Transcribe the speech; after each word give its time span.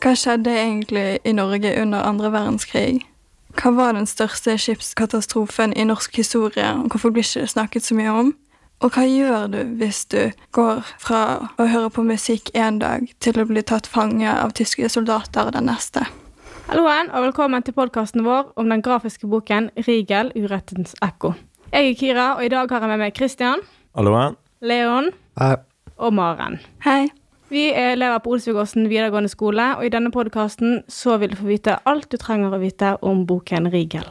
Hva 0.00 0.14
skjedde 0.18 0.50
egentlig 0.50 1.20
i 1.22 1.32
Norge 1.32 1.70
under 1.82 2.02
andre 2.02 2.32
verdenskrig? 2.34 3.06
Hva 3.54 3.70
var 3.76 3.94
den 3.94 4.08
største 4.10 4.56
skipskatastrofen 4.58 5.70
i 5.78 5.86
norsk 5.86 6.18
historie, 6.18 6.66
og 6.74 6.90
hvorfor 6.90 7.14
blir 7.14 7.22
ikke 7.22 7.44
det 7.44 7.52
snakket 7.54 7.86
så 7.86 7.94
mye 7.94 8.16
om? 8.24 8.34
Og 8.82 8.90
hva 8.90 9.06
gjør 9.06 9.46
du 9.54 9.60
hvis 9.78 10.02
du 10.10 10.34
går 10.50 10.82
fra 10.98 11.22
å 11.62 11.68
høre 11.76 11.94
på 11.94 12.02
musikk 12.10 12.50
en 12.58 12.82
dag 12.82 13.06
til 13.22 13.38
å 13.38 13.46
bli 13.46 13.62
tatt 13.62 13.86
fange 13.86 14.26
av 14.34 14.50
tyske 14.58 14.90
soldater 14.90 15.54
den 15.54 15.70
neste? 15.70 16.10
Halloen, 16.66 17.06
og 17.14 17.30
velkommen 17.30 17.62
til 17.62 17.78
podkasten 17.78 18.26
vår 18.26 18.50
om 18.58 18.66
den 18.66 18.82
grafiske 18.82 19.30
boken 19.30 19.70
'Rigel 19.78 20.34
urettens 20.34 20.98
ekko'. 20.98 21.38
Jeg 21.70 21.90
er 21.90 21.94
Kira, 21.94 22.34
og 22.34 22.44
i 22.44 22.50
dag 22.50 22.66
har 22.70 22.80
jeg 22.80 22.88
med 22.90 22.98
meg 22.98 23.14
Christian, 23.14 23.62
Halloen. 23.94 24.39
Leon 24.60 25.06
Hei. 25.40 25.54
og 25.96 26.12
Maren. 26.12 26.58
Hei. 26.84 27.08
Vi 27.48 27.62
er 27.72 27.94
elever 27.94 28.18
på 28.20 28.34
Olsvigåsen 28.34 28.90
videregående 28.90 29.30
skole, 29.32 29.64
og 29.78 29.86
i 29.86 29.90
denne 29.90 30.10
podkasten 30.12 30.82
så 30.84 31.14
vil 31.18 31.32
du 31.32 31.38
få 31.38 31.46
vite 31.48 31.78
alt 31.88 32.10
du 32.12 32.18
trenger 32.20 32.52
å 32.52 32.58
vite 32.60 32.90
om 33.00 33.22
boken 33.26 33.70
'Rigel'. 33.72 34.10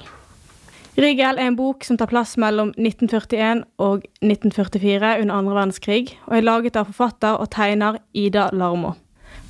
'Rigel' 0.97 1.37
er 1.37 1.45
en 1.45 1.55
bok 1.55 1.85
som 1.85 1.97
tar 1.97 2.09
plass 2.09 2.33
mellom 2.37 2.73
1941 2.81 3.61
og 3.77 4.07
1944 4.25 5.21
under 5.21 5.35
andre 5.35 5.53
verdenskrig, 5.55 6.17
og 6.25 6.37
er 6.37 6.41
laget 6.41 6.75
av 6.75 6.89
forfatter 6.89 7.37
og 7.37 7.51
tegner 7.53 7.99
Ida 8.13 8.49
Larmo. 8.51 8.95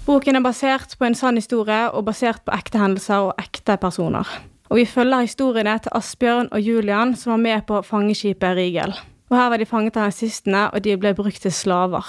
Boken 0.06 0.36
er 0.36 0.44
basert 0.44 0.98
på 1.00 1.06
en 1.06 1.16
sann 1.16 1.36
historie 1.36 1.92
og 1.92 2.06
basert 2.06 2.44
på 2.46 2.52
ekte 2.52 2.78
hendelser 2.78 3.30
og 3.30 3.40
ekte 3.40 3.78
personer. 3.78 4.28
Og 4.70 4.78
vi 4.78 4.86
følger 4.86 5.22
historiene 5.22 5.80
til 5.80 5.96
Asbjørn 5.96 6.52
og 6.52 6.60
Julian 6.62 7.16
som 7.16 7.32
var 7.32 7.38
med 7.38 7.66
på 7.68 7.82
fangeskipet 7.82 8.56
Rigel. 8.56 8.94
Og 9.30 9.38
her 9.38 9.50
var 9.50 9.58
de 9.62 9.66
fanget 9.70 9.98
av 9.98 10.08
nazistene, 10.10 10.66
og 10.74 10.82
de 10.84 10.96
ble 10.98 11.14
brukt 11.14 11.42
til 11.42 11.52
slaver. 11.54 12.06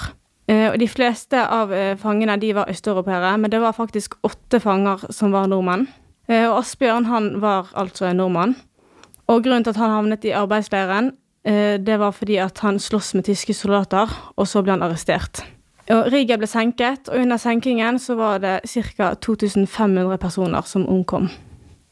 Eh, 0.49 0.71
Og 0.73 0.79
de 0.81 0.89
fleste 0.89 1.37
av 1.37 1.73
eh, 1.73 1.97
fangene 1.97 2.37
de 2.41 2.55
var 2.55 2.71
østeuropeere, 2.71 3.37
men 3.39 3.51
det 3.51 3.61
var 3.61 3.73
faktisk 3.77 4.15
åtte 4.25 4.61
fanger 4.61 5.05
som 5.13 5.33
var 5.33 5.47
nordmenn. 5.47 5.87
Eh, 6.29 6.49
Og 6.49 6.59
Asbjørn 6.65 7.05
han 7.07 7.41
var 7.41 7.71
altså 7.75 8.07
en 8.07 8.17
nordmann. 8.17 8.57
Og 9.29 9.45
grunnen 9.45 9.65
til 9.65 9.71
at 9.71 9.77
han 9.77 9.91
havnet 9.91 10.25
i 10.25 10.33
arbeidsleiren, 10.35 11.13
det 11.87 11.97
var 11.99 12.11
fordi 12.13 12.37
at 12.37 12.59
han 12.59 12.79
sloss 12.79 13.15
med 13.15 13.25
tyske 13.25 13.55
soldater, 13.55 14.11
og 14.37 14.47
så 14.47 14.61
ble 14.63 14.73
han 14.75 14.83
arrestert. 14.83 15.41
Og 15.89 16.13
Rigel 16.13 16.37
ble 16.39 16.47
senket, 16.47 17.09
og 17.09 17.17
under 17.17 17.37
senkingen 17.41 17.99
så 17.99 18.15
var 18.15 18.39
det 18.39 18.61
ca. 18.69 19.15
2500 19.15 20.19
personer 20.19 20.61
som 20.69 20.85
omkom. 20.89 21.31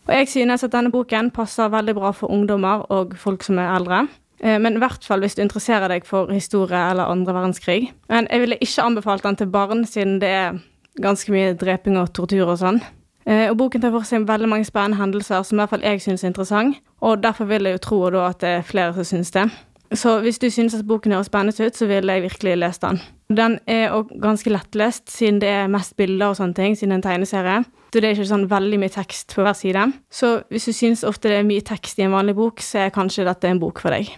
Og 0.09 0.15
jeg 0.15 0.29
synes 0.29 0.65
at 0.65 0.73
denne 0.73 0.91
boken 0.93 1.31
passer 1.31 1.69
veldig 1.73 1.95
bra 1.95 2.11
for 2.11 2.29
ungdommer 2.31 2.85
og 2.93 3.15
folk 3.17 3.43
som 3.43 3.59
er 3.59 3.75
eldre. 3.77 4.07
Eh, 4.41 4.59
Men 4.59 4.77
i 4.77 4.79
hvert 4.79 5.05
fall 5.05 5.21
hvis 5.21 5.35
du 5.35 5.43
interesserer 5.43 5.89
deg 5.89 6.05
for 6.07 6.31
historie 6.33 6.91
eller 6.91 7.11
andre 7.11 7.35
verdenskrig. 7.35 7.93
Men 8.09 8.29
jeg 8.31 8.41
ville 8.41 8.59
ikke 8.61 8.83
anbefalt 8.85 9.23
den 9.23 9.37
til 9.37 9.47
barn, 9.47 9.85
siden 9.87 10.21
det 10.21 10.29
er 10.29 10.59
ganske 11.03 11.33
mye 11.33 11.55
dreping 11.55 11.99
og 11.99 12.13
tortur 12.15 12.47
og 12.49 12.59
sånn. 12.59 12.81
Eh, 13.27 13.51
Og 13.51 13.57
boken 13.59 13.81
tar 13.81 13.91
for 13.91 14.03
seg 14.09 14.27
veldig 14.27 14.49
mange 14.49 14.65
spennende 14.65 14.97
hendelser 14.99 15.43
som 15.45 15.59
i 15.59 15.61
hvert 15.63 15.71
fall 15.71 15.83
jeg 15.87 16.01
synes 16.01 16.25
er 16.25 16.29
interessant, 16.29 16.77
og 17.01 17.23
derfor 17.23 17.45
vil 17.47 17.65
jeg 17.65 17.73
jo 17.79 17.79
tro 17.79 18.11
da 18.11 18.29
at 18.29 18.39
det 18.41 18.49
er 18.49 18.63
flere 18.63 18.95
som 18.95 19.05
synes 19.05 19.31
det. 19.31 19.51
Så 19.93 20.21
hvis 20.21 20.39
du 20.39 20.51
synes 20.51 20.75
at 20.75 20.87
boken 20.87 21.13
høres 21.13 21.27
spennende 21.27 21.67
ut, 21.67 21.77
så 21.77 21.87
ville 21.87 22.13
jeg 22.13 22.23
virkelig 22.23 22.59
lest 22.59 22.83
den. 22.83 23.01
Den 23.35 23.59
er 23.67 23.91
også 23.91 24.21
ganske 24.21 24.51
lettlest, 24.51 25.11
siden 25.11 25.41
det 25.41 25.49
er 25.49 25.67
mest 25.69 25.97
bilder 25.97 26.27
og 26.29 26.37
sånne 26.37 26.55
ting, 26.55 26.77
siden 26.77 26.91
det 26.91 26.95
er 26.95 26.99
en 26.99 27.07
tegneserie. 27.09 27.65
Så 27.93 28.01
det 28.01 28.05
er 28.05 28.15
ikke 28.17 28.29
sånn 28.29 28.49
veldig 28.51 28.79
mye 28.81 28.93
tekst 28.93 29.33
på 29.35 29.43
hver 29.43 29.57
side. 29.57 29.93
Så 30.11 30.43
hvis 30.51 30.65
du 30.69 30.73
synes 30.73 31.05
ofte 31.05 31.29
det 31.29 31.39
er 31.39 31.49
mye 31.49 31.65
tekst 31.65 31.99
i 31.99 32.03
en 32.05 32.13
vanlig 32.13 32.35
bok, 32.37 32.61
så 32.61 32.79
er 32.85 32.91
kanskje 32.91 33.25
dette 33.25 33.49
en 33.49 33.61
bok 33.61 33.81
for 33.81 33.91
deg. 33.91 34.11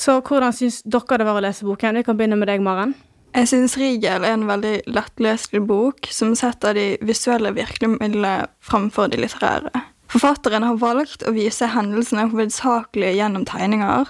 Så 0.00 0.16
hvordan 0.24 0.54
syns 0.56 0.80
dere 0.88 1.20
det 1.20 1.28
var 1.28 1.36
å 1.36 1.44
lese 1.44 1.66
boken? 1.68 1.98
Vi 2.00 2.06
kan 2.06 2.16
begynne 2.16 2.38
med 2.40 2.48
deg, 2.48 2.62
Maren. 2.64 2.94
Jeg 3.36 3.46
syns 3.46 3.76
'Rigel' 3.78 4.24
er 4.24 4.32
en 4.32 4.48
veldig 4.48 4.88
lettleselig 4.90 5.60
bok 5.68 6.08
som 6.10 6.32
setter 6.34 6.74
de 6.74 6.86
visuelle 7.04 7.52
virkemidlene 7.54 8.48
framfor 8.64 9.12
de 9.12 9.20
litterære. 9.20 9.70
Forfatteren 10.10 10.64
har 10.66 10.80
valgt 10.80 11.22
å 11.22 11.34
vise 11.36 11.68
hendelsene 11.70 12.26
hovedsakelig 12.32 13.12
gjennom 13.14 13.44
tegninger, 13.46 14.08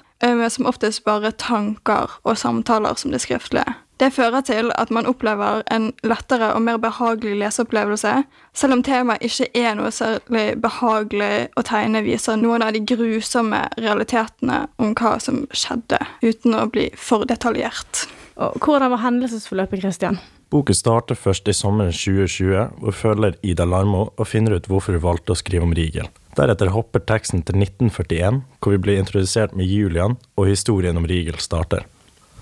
som 0.48 0.66
oftest 0.70 1.04
bare 1.04 1.34
tanker 1.36 2.08
og 2.24 2.38
samtaler 2.38 2.96
som 2.96 3.12
det 3.12 3.20
skriftlige. 3.20 3.74
Det 4.00 4.08
fører 4.16 4.40
til 4.40 4.70
at 4.80 4.88
man 4.88 5.04
opplever 5.04 5.60
en 5.68 5.90
lettere 6.08 6.54
og 6.54 6.62
mer 6.64 6.78
behagelig 6.80 7.34
leseopplevelse, 7.42 8.14
selv 8.56 8.78
om 8.78 8.84
temaet 8.86 9.26
ikke 9.26 9.50
er 9.60 9.76
noe 9.76 9.90
særlig 9.92 10.54
behagelig 10.62 11.50
å 11.60 11.64
tegne, 11.68 12.00
viser 12.06 12.40
noen 12.40 12.64
av 12.64 12.72
de 12.72 12.80
grusomme 12.80 13.66
realitetene 13.76 14.62
om 14.80 14.94
hva 14.96 15.18
som 15.20 15.42
skjedde, 15.52 16.00
uten 16.24 16.56
å 16.56 16.64
bli 16.72 16.88
for 16.96 17.28
detaljert. 17.28 18.06
Og 18.40 18.56
hvordan 18.64 18.94
var 18.94 19.04
hendelsesforløpet, 19.04 19.84
Christian? 19.84 20.16
Boken 20.50 20.74
starter 20.74 21.14
først 21.14 21.46
i 21.52 21.54
sommeren 21.54 21.92
2020, 21.92 22.80
hvor 22.80 22.96
følger 22.96 23.36
Ida 23.46 23.68
Larmo 23.68 24.08
og 24.16 24.26
finner 24.26 24.56
ut 24.56 24.66
hvorfor 24.66 24.96
hun 24.96 25.04
valgte 25.04 25.36
å 25.36 25.38
skrive 25.38 25.68
om 25.68 25.76
Rigel. 25.76 26.08
Deretter 26.40 26.72
hopper 26.72 27.04
teksten 27.04 27.44
til 27.44 27.60
1941, 27.60 28.40
hvor 28.58 28.74
vi 28.74 28.80
blir 28.80 28.98
introdusert 28.98 29.52
med 29.52 29.68
Julian, 29.68 30.16
og 30.40 30.48
historien 30.48 30.96
om 30.96 31.06
Rigel 31.06 31.36
starter. 31.42 31.84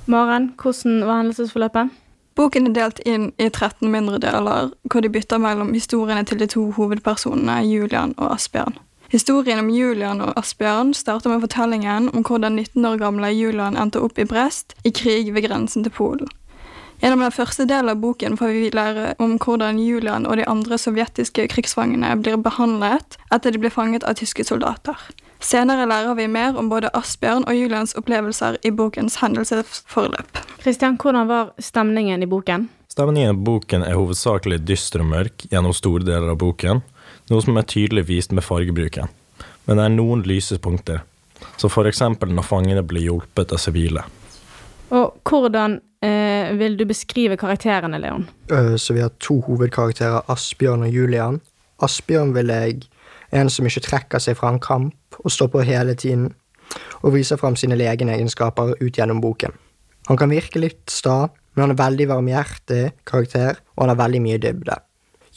Maren, 0.09 0.55
hvordan 0.57 1.03
var 1.05 1.19
hendelsesforløpet? 1.21 1.91
Boken 2.39 2.71
er 2.71 2.73
delt 2.73 3.01
inn 3.05 3.27
i 3.37 3.51
13 3.51 3.91
mindre 3.93 4.17
deler, 4.23 4.71
hvor 4.89 5.05
de 5.05 5.11
bytter 5.13 5.41
mellom 5.43 5.75
historiene 5.77 6.23
til 6.25 6.41
de 6.41 6.47
to 6.49 6.63
hovedpersonene, 6.79 7.59
Julian 7.69 8.15
og 8.17 8.33
Asbjørn. 8.39 8.79
Historien 9.13 9.61
om 9.61 9.69
Julian 9.69 10.23
og 10.25 10.33
Asbjørn 10.41 10.95
starter 10.97 11.29
med 11.29 11.45
fortellingen 11.45 12.09
om 12.15 12.25
hvordan 12.25 12.57
19 12.57 12.89
år 12.89 12.97
gamle 13.03 13.35
Julian 13.37 13.77
endte 13.77 14.01
opp 14.01 14.17
i 14.17 14.25
Brest 14.25 14.73
i 14.85 14.95
krig 14.97 15.29
ved 15.35 15.45
grensen 15.45 15.85
til 15.85 15.93
Polen. 15.93 16.33
Gjennom 17.03 17.27
den 17.27 17.37
første 17.37 17.69
delen 17.69 17.93
av 17.93 18.01
boken 18.01 18.41
får 18.41 18.57
vi 18.57 18.71
lære 18.73 19.15
om 19.21 19.37
hvordan 19.37 19.77
Julian 19.79 20.27
og 20.27 20.41
de 20.41 20.49
andre 20.49 20.81
sovjetiske 20.81 21.51
krigsfangene 21.53 22.17
blir 22.23 22.41
behandlet 22.41 23.21
etter 23.29 23.53
de 23.53 23.61
blir 23.61 23.77
fanget 23.77 24.09
av 24.09 24.17
tyske 24.17 24.49
soldater. 24.49 24.97
Senere 25.41 25.87
lærer 25.87 26.16
vi 26.19 26.26
mer 26.26 26.56
om 26.59 26.69
både 26.71 26.91
Asbjørn 26.99 27.47
og 27.47 27.54
Julians 27.54 27.94
opplevelser 27.99 28.59
i 28.66 28.72
bokens 28.75 29.21
hendelsesforløp. 29.22 30.41
Kristian, 30.59 30.99
hvordan 30.99 31.28
var 31.31 31.53
stemningen 31.62 32.22
i 32.22 32.26
boken? 32.26 32.69
Stemningen 32.91 33.37
i 33.37 33.44
boken 33.47 33.84
er 33.87 33.94
hovedsakelig 33.94 34.59
dyster 34.66 35.04
og 35.04 35.12
mørk 35.12 35.47
gjennom 35.53 35.76
store 35.76 36.03
deler 36.03 36.32
av 36.32 36.41
boken, 36.41 36.82
noe 37.31 37.44
som 37.44 37.60
er 37.60 37.69
tydelig 37.71 38.09
vist 38.09 38.34
med 38.34 38.43
fargebruken. 38.43 39.12
Men 39.69 39.78
det 39.78 39.84
er 39.84 39.94
noen 39.94 40.25
lyse 40.26 40.59
punkter, 40.59 41.04
som 41.60 41.70
eksempel 41.87 42.32
når 42.34 42.49
fangene 42.49 42.82
blir 42.82 43.06
hjulpet 43.06 43.55
av 43.55 43.62
sivile. 43.62 44.03
Og 44.91 45.20
hvordan 45.28 45.78
eh, 46.03 46.50
vil 46.59 46.78
du 46.81 46.87
beskrive 46.88 47.37
karakterene, 47.37 48.00
Leon? 48.00 48.26
Øh, 48.50 48.76
Så 48.78 48.94
vi 48.94 49.00
har 49.00 49.12
to 49.20 49.41
hovedkarakterer, 49.41 50.22
Asbjørn 50.28 50.82
og 50.82 50.91
Julian. 50.91 51.41
Asbjørn 51.78 52.34
vil 52.34 52.49
jeg 52.49 52.88
en 53.31 53.50
som 53.53 53.66
ikke 53.69 53.84
trekker 53.84 54.22
seg 54.22 54.39
fra 54.39 54.53
en 54.53 54.61
kamp 54.62 55.19
og 55.22 55.33
står 55.33 55.50
på 55.53 55.65
hele 55.69 55.94
tiden, 55.99 56.31
og 57.03 57.15
viser 57.15 57.41
fram 57.41 57.56
sine 57.56 57.78
legenegenskaper 57.78 58.77
ut 58.81 58.99
gjennom 58.99 59.22
boken. 59.25 59.55
Han 60.09 60.16
kan 60.16 60.33
virke 60.33 60.61
litt 60.61 60.89
sta, 60.93 61.28
men 61.55 61.67
han 61.67 61.75
er 61.75 61.81
veldig 61.83 62.09
varmhjertig 62.12 62.83
karakter, 63.09 63.59
og 63.77 63.84
han 63.84 63.93
har 63.93 64.03
veldig 64.03 64.21
mye 64.25 64.41
dybde. 64.41 64.77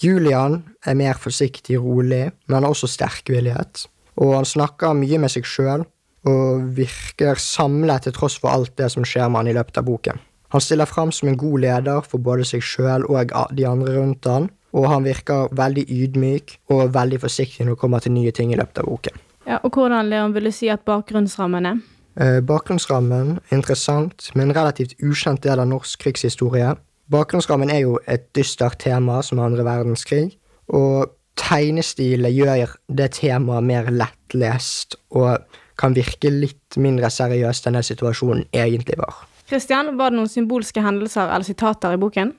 Julian 0.02 0.62
er 0.88 0.98
mer 0.98 1.20
forsiktig, 1.20 1.78
rolig, 1.82 2.32
men 2.48 2.56
han 2.56 2.66
har 2.66 2.74
også 2.74 2.90
sterkvillighet. 2.90 3.86
Og 4.22 4.36
han 4.38 4.48
snakker 4.48 4.98
mye 4.98 5.20
med 5.22 5.34
seg 5.34 5.48
sjøl, 5.48 5.86
og 6.30 6.66
virker 6.78 7.40
samlet 7.42 8.06
til 8.06 8.14
tross 8.16 8.38
for 8.40 8.54
alt 8.54 8.76
det 8.78 8.92
som 8.94 9.06
skjer 9.08 9.30
med 9.30 9.42
han 9.42 9.52
i 9.52 9.56
løpet 9.58 9.82
av 9.82 9.88
boken. 9.88 10.22
Han 10.52 10.62
stiller 10.62 10.90
fram 10.90 11.12
som 11.16 11.32
en 11.32 11.40
god 11.40 11.64
leder 11.64 12.02
for 12.06 12.22
både 12.22 12.46
seg 12.48 12.64
sjøl 12.66 13.06
og 13.08 13.32
de 13.56 13.66
andre 13.68 13.96
rundt 13.96 14.28
han, 14.30 14.50
og 14.72 14.88
han 14.92 15.06
virker 15.06 15.52
veldig 15.58 15.86
ydmyk 15.92 16.56
og 16.74 16.94
veldig 16.96 17.22
forsiktig 17.24 17.66
når 17.66 17.76
det 17.76 17.82
kommer 17.84 18.04
til 18.04 18.16
nye 18.16 18.32
ting 18.36 18.54
i 18.54 18.60
løpet 18.60 18.84
av 18.84 18.90
boken. 18.90 19.24
Ja, 19.48 19.58
og 19.64 19.74
hvordan, 19.74 20.10
Leon, 20.10 20.36
vil 20.36 20.48
du 20.48 20.54
si 20.54 20.70
at 20.72 20.86
bakgrunnsrammen 20.88 21.68
er? 21.68 21.82
Eh, 22.20 22.40
bakgrunnsrammen 22.46 23.38
er 23.40 23.56
interessant, 23.58 24.30
med 24.36 24.50
en 24.50 24.56
relativt 24.56 24.98
ukjent 25.02 25.44
del 25.44 25.60
av 25.64 25.70
norsk 25.72 26.04
krigshistorie. 26.04 26.76
Bakgrunnsrammen 27.12 27.72
er 27.72 27.84
jo 27.86 27.98
et 28.08 28.30
dystert 28.38 28.80
tema 28.84 29.22
som 29.26 29.42
andre 29.44 29.66
verdenskrig, 29.68 30.36
og 30.72 31.12
tegnestilen 31.40 32.32
gjør 32.32 32.76
det 32.92 33.10
temaet 33.18 33.66
mer 33.66 33.90
lettlest 33.92 34.96
og 35.16 35.42
kan 35.80 35.96
virke 35.98 36.30
litt 36.30 36.78
mindre 36.78 37.10
seriøst 37.10 37.68
enn 37.68 37.80
den 37.80 37.88
situasjonen 37.88 38.46
egentlig 38.54 39.00
var. 39.00 39.24
Christian, 39.50 39.96
var 40.00 40.12
det 40.12 40.20
noen 40.20 40.32
symbolske 40.32 40.84
hendelser 40.84 41.28
eller 41.28 41.48
sitater 41.48 41.98
i 41.98 42.00
boken? 42.00 42.36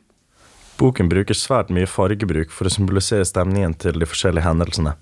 Boken 0.82 1.06
bruker 1.06 1.37
svært 1.38 1.69
mye 1.70 1.87
fargebruk 1.87 2.50
for 2.50 2.67
å 2.67 2.70
symbolisere 2.75 3.23
stemningen 3.29 3.76
til 3.79 4.00
de 4.02 4.06
forskjellige 4.08 4.43
hendelsene. 4.43 4.96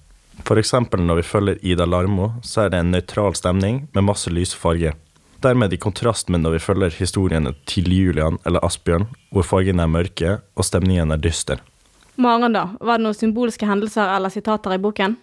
For 0.44 0.60
eksempel 0.60 1.00
når 1.00 1.22
vi 1.22 1.24
følger 1.24 1.62
Ida 1.72 1.86
Larmo, 1.88 2.34
så 2.44 2.66
er 2.66 2.74
det 2.74 2.82
en 2.82 2.90
nøytral 2.92 3.32
stemning 3.38 3.86
med 3.94 4.04
masse 4.04 4.28
lyse 4.28 4.58
farger. 4.60 4.98
Dermed 5.40 5.72
i 5.72 5.78
kontrast 5.80 6.28
med 6.28 6.44
når 6.44 6.58
vi 6.58 6.62
følger 6.66 6.98
historiene 6.98 7.54
til 7.64 7.88
Julian 7.88 8.36
eller 8.44 8.60
Asbjørn, 8.66 9.06
hvor 9.32 9.46
fargene 9.54 9.86
er 9.86 9.94
mørke 9.94 10.34
og 10.52 10.68
stemningen 10.68 11.16
er 11.16 11.22
dyster. 11.24 11.64
Maren, 12.20 12.52
da? 12.52 12.66
Var 12.76 13.00
det 13.00 13.06
noen 13.06 13.16
symbolske 13.16 13.64
hendelser 13.64 14.12
eller 14.18 14.36
sitater 14.36 14.76
i 14.76 14.82
boken? 14.84 15.16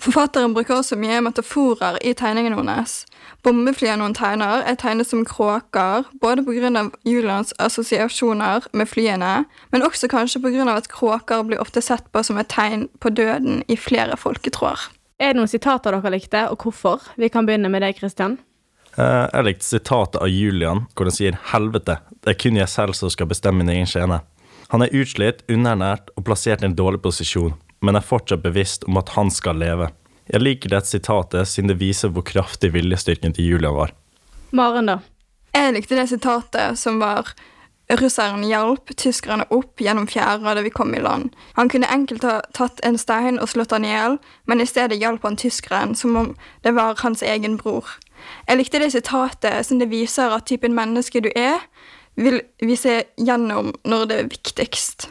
Forfatteren 0.00 0.54
bruker 0.56 0.78
også 0.78 0.96
mye 0.96 1.18
metaforer 1.20 1.98
i 2.00 2.14
tegningene 2.16 2.56
hennes. 2.56 3.02
Bombeflyene 3.44 4.06
hun 4.06 4.14
tegner, 4.16 4.62
er 4.64 4.78
tegnet 4.80 5.10
som 5.10 5.26
kråker, 5.28 6.06
både 6.22 6.44
pga. 6.46 6.86
Julians 7.04 7.52
assosiasjoner 7.60 8.64
med 8.72 8.88
flyene, 8.88 9.44
men 9.72 9.84
også 9.84 10.08
kanskje 10.08 10.40
pga. 10.40 10.64
at 10.72 10.88
kråker 10.88 11.44
blir 11.44 11.60
ofte 11.60 11.82
sett 11.84 12.08
på 12.12 12.24
som 12.24 12.38
et 12.38 12.48
tegn 12.48 12.88
på 13.00 13.10
døden 13.10 13.62
i 13.68 13.76
flere 13.76 14.16
folketråder. 14.16 14.88
Er 15.20 15.34
det 15.34 15.36
noen 15.36 15.52
sitater 15.52 15.92
dere 15.92 16.10
likte, 16.16 16.48
og 16.48 16.64
hvorfor? 16.64 17.00
Vi 17.16 17.28
kan 17.28 17.44
begynne 17.44 17.68
med 17.68 17.82
deg, 17.82 17.98
Christian. 17.98 18.38
Eh, 18.96 19.28
Jeg 19.32 19.44
likte 19.44 19.64
sitatet 19.64 20.16
av 20.22 20.28
Julian, 20.28 20.86
hvor 20.94 21.04
han 21.04 21.12
sier 21.12 21.38
'helvete, 21.52 21.98
det 22.24 22.30
er 22.30 22.40
kun 22.40 22.56
jeg 22.56 22.68
selv 22.68 22.94
som 22.94 23.10
skal 23.10 23.26
bestemme 23.26 23.62
min 23.64 23.68
egen 23.68 23.86
skjebne'. 23.86 24.22
Han 24.70 24.82
er 24.82 24.88
utslitt, 24.88 25.42
underernært 25.48 26.08
og 26.16 26.24
plassert 26.24 26.62
i 26.62 26.64
en 26.64 26.76
dårlig 26.76 27.02
posisjon, 27.02 27.54
men 27.80 27.96
er 27.96 28.04
fortsatt 28.04 28.42
bevisst 28.44 28.84
om 28.88 28.98
at 29.00 29.14
han 29.16 29.30
skal 29.34 29.60
leve. 29.60 29.90
Jeg 30.30 30.44
liker 30.44 30.70
dette 30.70 30.92
sitatet 30.92 31.48
siden 31.50 31.72
det 31.72 31.80
viser 31.80 32.12
hvor 32.14 32.26
kraftig 32.26 32.72
viljestyrken 32.74 33.34
til 33.34 33.50
Julian 33.50 33.74
var. 33.74 33.94
Maren, 34.54 34.90
da? 34.90 35.00
Jeg 35.54 35.74
likte 35.74 35.98
det 35.98 36.10
sitatet 36.10 36.78
som 36.78 37.00
var 37.02 37.32
Russeren 37.98 38.44
hjalp 38.46 38.92
tyskerne 38.94 39.48
opp 39.50 39.80
gjennom 39.82 40.06
fjæra 40.06 40.52
da 40.54 40.62
vi 40.62 40.70
kom 40.70 40.92
i 40.94 41.00
land. 41.02 41.32
Han 41.56 41.70
kunne 41.72 41.90
enkelt 41.90 42.22
ha 42.22 42.36
tatt 42.54 42.78
en 42.86 42.98
stein 43.00 43.40
og 43.42 43.50
slått 43.50 43.74
han 43.74 43.86
i 43.86 43.90
hjel, 43.90 44.18
men 44.46 44.62
i 44.62 44.66
stedet 44.68 45.00
hjalp 45.00 45.26
han 45.26 45.38
tyskeren 45.40 45.96
som 45.98 46.14
om 46.20 46.28
det 46.62 46.76
var 46.76 47.00
hans 47.02 47.24
egen 47.26 47.56
bror. 47.58 47.88
Jeg 48.46 48.60
likte 48.60 48.78
det 48.78 48.92
sitatet 48.94 49.66
som 49.66 49.80
det 49.82 49.90
viser 49.90 50.30
at 50.30 50.46
typen 50.46 50.76
menneske 50.76 51.22
du 51.24 51.32
er, 51.34 51.58
vil 52.14 52.38
vise 52.62 53.00
gjennom 53.18 53.72
når 53.82 54.06
det 54.06 54.20
er 54.20 54.30
viktigst. 54.36 55.08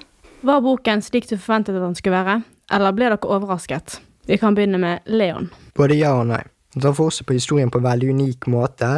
Var 0.48 0.64
boken 0.64 1.04
slik 1.04 1.28
du 1.28 1.36
forventet 1.36 1.76
at 1.76 1.84
den 1.84 2.00
skulle 2.00 2.16
være, 2.16 2.40
eller 2.72 2.96
ble 2.96 3.10
dere 3.10 3.20
overrasket? 3.26 4.00
Vi 4.30 4.38
kan 4.38 4.56
begynne 4.56 4.78
med 4.82 5.06
Leon. 5.10 5.50
Både 5.78 5.98
ja 5.98 6.14
og 6.20 6.28
nei. 6.30 6.44
Han 6.76 6.86
tar 6.86 6.94
for 6.98 7.14
seg 7.14 7.26
på 7.26 7.34
historien 7.34 7.72
på 7.74 7.82
en 7.82 7.88
veldig 7.88 8.12
unik 8.14 8.50
måte, 8.54 8.90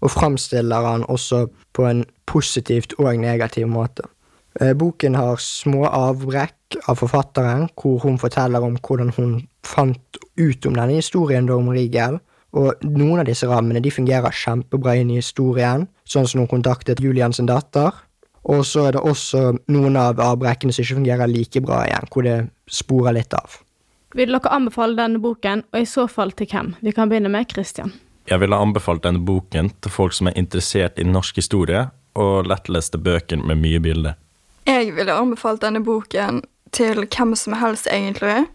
og 0.00 0.10
framstiller 0.10 0.86
han 0.86 1.04
også 1.06 1.44
på 1.76 1.86
en 1.86 2.02
positivt 2.26 2.96
og 2.98 3.12
negativ 3.22 3.68
måte. 3.70 4.08
Eh, 4.60 4.72
Boken 4.74 5.14
har 5.14 5.38
små 5.38 5.84
avbrekk 5.86 6.80
av 6.88 6.98
forfatteren, 6.98 7.68
hvor 7.78 8.02
hun 8.02 8.18
forteller 8.18 8.64
om 8.66 8.78
hvordan 8.82 9.12
hun 9.16 9.36
fant 9.66 10.20
ut 10.40 10.66
om 10.66 10.74
denne 10.74 10.98
historien 10.98 11.46
da 11.46 11.58
om 11.58 11.70
Rigel, 11.70 12.18
og 12.50 12.82
noen 12.82 13.22
av 13.22 13.28
disse 13.28 13.46
rammene 13.46 13.82
de 13.82 13.92
fungerer 13.94 14.34
kjempebra 14.34 14.96
inn 14.98 15.12
i 15.12 15.20
historien, 15.20 15.86
sånn 16.02 16.26
som 16.26 16.42
hun 16.42 16.50
kontaktet 16.50 17.02
Julian 17.02 17.34
datter, 17.46 17.94
og 18.42 18.62
så 18.66 18.86
er 18.88 18.96
det 18.96 19.02
også 19.04 19.42
noen 19.72 19.98
av 20.00 20.20
avbrekkene 20.20 20.72
som 20.72 20.84
ikke 20.84 21.00
fungerer 21.00 21.30
like 21.30 21.60
bra 21.64 21.82
igjen, 21.86 22.08
hvor 22.12 22.26
det 22.26 22.38
sporer 22.70 23.18
litt 23.18 23.34
av. 23.36 23.58
Vil 24.16 24.32
dere 24.32 24.52
anbefale 24.52 24.96
denne 24.98 25.20
boken, 25.22 25.64
og 25.70 25.82
i 25.82 25.86
så 25.86 26.06
fall 26.10 26.32
til 26.34 26.48
hvem? 26.50 26.72
Vi 26.80 26.94
kan 26.96 27.10
begynne 27.10 27.30
med 27.30 27.52
Christian. 27.52 27.92
Jeg 28.30 28.40
ville 28.42 28.56
anbefalt 28.56 29.04
denne 29.04 29.22
boken 29.26 29.70
til 29.82 29.92
folk 29.92 30.14
som 30.16 30.30
er 30.30 30.38
interessert 30.38 30.98
i 30.98 31.06
norsk 31.06 31.38
historie, 31.38 31.88
og 32.18 32.48
lettleste 32.50 32.98
bøker 32.98 33.42
med 33.42 33.60
mye 33.62 33.80
bilder. 33.82 34.16
Jeg 34.66 34.94
ville 34.96 35.14
anbefalt 35.14 35.62
denne 35.62 35.82
boken 35.84 36.42
til 36.74 37.04
hvem 37.04 37.36
som 37.38 37.54
helst, 37.58 37.86
egentlig. 37.90 38.46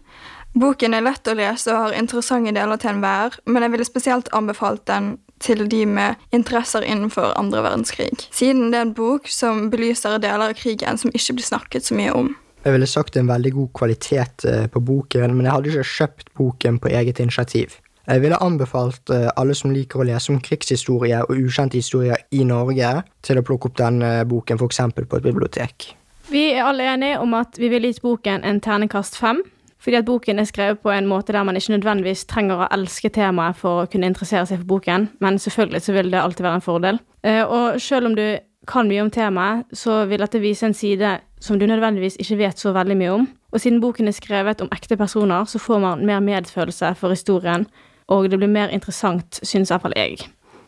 Boken 0.56 0.96
er 0.96 1.04
lett 1.04 1.28
å 1.28 1.36
lese 1.36 1.72
og 1.72 1.82
har 1.82 1.96
interessante 1.96 2.54
deler 2.56 2.80
til 2.80 2.94
enhver, 2.94 3.36
men 3.44 3.64
jeg 3.64 3.74
ville 3.74 3.88
spesielt 3.88 4.30
anbefalt 4.36 4.86
den 4.88 5.16
til 5.42 5.66
de 5.68 5.84
med 5.86 6.20
interesser 6.34 6.84
innenfor 6.86 7.34
andre 7.38 7.62
verdenskrig, 7.66 8.10
siden 8.32 8.70
det 8.72 8.80
er 8.80 8.88
en 8.88 8.96
bok 8.96 9.28
som 9.30 9.68
belyser 9.72 10.18
deler 10.22 10.50
av 10.50 10.58
krigen 10.58 10.98
som 11.00 11.12
ikke 11.14 11.38
blir 11.38 11.48
snakket 11.48 11.88
så 11.88 11.96
mye 11.98 12.14
om. 12.16 12.34
Jeg 12.66 12.74
ville 12.74 12.88
sagt 12.90 13.14
det 13.14 13.20
er 13.20 13.26
en 13.28 13.34
veldig 13.34 13.52
god 13.54 13.68
kvalitet 13.78 14.46
eh, 14.50 14.64
på 14.66 14.80
boken, 14.82 15.36
men 15.36 15.46
jeg 15.46 15.54
hadde 15.54 15.70
ikke 15.70 15.90
kjøpt 15.92 16.32
boken 16.34 16.80
på 16.82 16.90
eget 16.90 17.20
initiativ. 17.22 17.76
Jeg 18.06 18.22
ville 18.22 18.38
anbefalt 18.42 19.10
eh, 19.14 19.28
alle 19.38 19.54
som 19.54 19.70
liker 19.74 20.02
å 20.02 20.06
lese 20.08 20.32
om 20.34 20.40
krigshistorie 20.42 21.20
og 21.26 21.38
ukjente 21.38 21.78
historier 21.78 22.24
i 22.34 22.42
Norge, 22.46 22.90
til 23.22 23.38
å 23.38 23.44
plukke 23.46 23.70
opp 23.70 23.78
denne 23.78 24.10
boken 24.26 24.58
f.eks. 24.58 24.82
på 24.96 25.06
et 25.06 25.28
bibliotek. 25.28 25.92
Vi 26.30 26.48
er 26.56 26.66
alle 26.66 26.88
enige 26.90 27.20
om 27.22 27.34
at 27.38 27.58
vi 27.58 27.70
vil 27.70 27.86
gitt 27.86 28.02
boken 28.02 28.42
en 28.42 28.58
terningkast 28.62 29.18
fem. 29.18 29.44
Fordi 29.86 30.00
at 30.00 30.04
boken 30.08 30.40
er 30.42 30.48
skrevet 30.48 30.80
på 30.82 30.90
en 30.90 31.06
måte 31.06 31.30
der 31.30 31.44
man 31.46 31.54
ikke 31.54 31.76
nødvendigvis 31.76 32.24
trenger 32.26 32.64
å 32.64 32.66
elske 32.74 33.06
temaet 33.14 33.54
for 33.54 33.84
å 33.84 33.86
kunne 33.86 34.08
interessere 34.10 34.42
seg 34.48 34.58
for 34.58 34.72
boken, 34.72 35.04
men 35.22 35.38
selvfølgelig 35.38 35.82
så 35.84 35.92
vil 35.94 36.10
det 36.10 36.18
alltid 36.18 36.42
være 36.42 36.58
en 36.58 36.64
fordel. 36.64 36.98
Eh, 37.22 37.44
Og 37.46 37.80
selv 37.80 38.06
om 38.06 38.16
du 38.16 38.38
kan 38.66 38.88
mye 38.88 39.04
om 39.04 39.10
temaet, 39.14 39.62
så 39.72 40.08
vil 40.10 40.18
dette 40.18 40.40
vise 40.42 40.66
en 40.66 40.74
side 40.74 41.20
som 41.38 41.58
du 41.58 41.66
nødvendigvis 41.66 42.16
ikke 42.18 42.38
vet 42.38 42.58
så 42.58 42.72
veldig 42.74 42.96
mye 42.96 43.12
om. 43.14 43.28
Og 43.52 43.60
siden 43.60 43.80
boken 43.80 44.08
er 44.08 44.16
skrevet 44.18 44.60
om 44.60 44.72
ekte 44.74 44.96
personer, 44.98 45.44
så 45.46 45.58
får 45.62 45.78
man 45.80 46.04
mer 46.06 46.18
medfølelse 46.20 46.96
for 46.96 47.14
historien, 47.14 47.66
og 48.08 48.28
det 48.30 48.38
blir 48.40 48.50
mer 48.50 48.74
interessant, 48.74 49.38
syns 49.42 49.70
iallfall 49.70 49.94
jeg. 49.94 50.18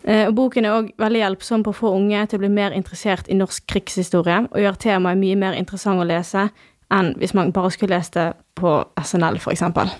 Eh, 0.04 0.28
Og 0.28 0.34
boken 0.34 0.64
er 0.64 0.78
òg 0.78 0.92
veldig 0.96 1.24
hjelpsom 1.24 1.64
på 1.64 1.74
å 1.74 1.80
få 1.80 1.90
unge 1.96 2.26
til 2.26 2.38
å 2.38 2.46
bli 2.46 2.54
mer 2.54 2.70
interessert 2.70 3.26
i 3.28 3.34
norsk 3.34 3.66
krigshistorie, 3.66 4.46
og 4.52 4.60
gjør 4.62 4.78
temaet 4.78 5.18
mye 5.18 5.34
mer 5.36 5.58
interessant 5.58 5.98
å 5.98 6.06
lese 6.06 6.50
enn 6.94 7.14
hvis 7.16 7.34
man 7.34 7.52
bare 7.52 7.70
skulle 7.70 7.96
lest 7.96 8.14
det 8.14 8.32
på 8.54 8.84
SNL, 9.04 9.38
for 9.38 9.50
eksempel. 9.50 9.90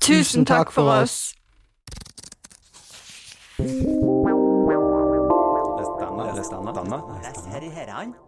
Tusen 0.00 0.44
takk 0.44 0.72
for 0.72 0.90
oss! 1.00 1.34
Les 3.58 3.68
denne. 6.00 6.24
Les 6.36 6.48
denne. 6.50 6.72
denne. 7.86 8.25